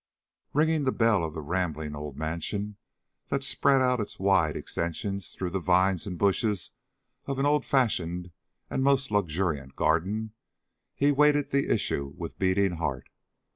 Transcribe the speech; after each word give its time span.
Ringing 0.53 0.85
the 0.85 0.91
bell 0.91 1.23
of 1.23 1.35
the 1.35 1.43
rambling 1.43 1.95
old 1.95 2.17
mansion 2.17 2.77
that 3.29 3.43
spread 3.43 3.83
out 3.83 3.99
its 3.99 4.17
wide 4.17 4.57
extensions 4.57 5.33
through 5.35 5.51
the 5.51 5.59
vines 5.59 6.07
and 6.07 6.17
bushes 6.17 6.71
of 7.27 7.37
an 7.37 7.45
old 7.45 7.63
fashioned 7.63 8.31
and 8.67 8.83
most 8.83 9.11
luxuriant 9.11 9.75
garden, 9.75 10.33
he 10.95 11.11
waited 11.11 11.51
the 11.51 11.71
issue 11.71 12.13
with 12.17 12.39
beating 12.39 12.77
heart. 12.77 13.09